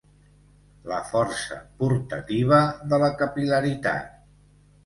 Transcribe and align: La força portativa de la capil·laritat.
La 0.91 1.01
força 1.09 1.59
portativa 1.83 2.59
de 2.95 3.01
la 3.05 3.11
capil·laritat. 3.23 4.21